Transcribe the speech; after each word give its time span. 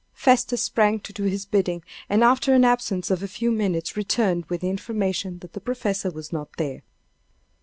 Festus 0.13 0.63
sprang 0.63 0.99
to 1.01 1.13
do 1.13 1.25
his 1.25 1.45
bidding, 1.45 1.83
and 2.09 2.23
after 2.23 2.55
an 2.55 2.65
absence 2.65 3.11
of 3.11 3.21
a 3.21 3.27
few 3.27 3.51
minutes 3.51 3.95
returned 3.95 4.45
with 4.47 4.61
the 4.61 4.69
information 4.71 5.37
that 5.41 5.53
the 5.53 5.61
professor 5.61 6.09
was 6.09 6.33
not 6.33 6.49
there. 6.57 6.81